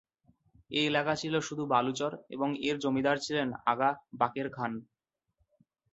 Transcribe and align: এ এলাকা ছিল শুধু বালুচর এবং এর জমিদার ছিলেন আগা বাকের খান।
এ 0.71 0.81
এলাকা 0.87 1.13
ছিল 1.15 1.33
শুধু 1.39 1.63
বালুচর 1.73 2.11
এবং 2.29 2.49
এর 2.67 2.75
জমিদার 2.83 3.17
ছিলেন 3.25 3.47
আগা 3.65 3.89
বাকের 4.19 4.47
খান। 4.49 4.71